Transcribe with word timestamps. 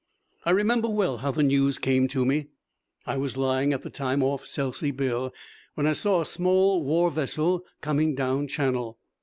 I 0.45 0.49
remember 0.49 0.87
well 0.89 1.17
how 1.19 1.29
the 1.29 1.43
news 1.43 1.77
came 1.77 2.07
to 2.07 2.25
me. 2.25 2.47
I 3.05 3.17
was 3.17 3.37
lying 3.37 3.71
at 3.71 3.83
the 3.83 3.91
time 3.91 4.23
off 4.23 4.47
Selsey 4.47 4.89
Bill 4.89 5.31
when 5.75 5.85
I 5.85 5.93
saw 5.93 6.19
a 6.21 6.25
small 6.25 6.83
war 6.83 7.11
vessel 7.11 7.63
coming 7.81 8.15
down 8.15 8.47
Channel. 8.47 8.97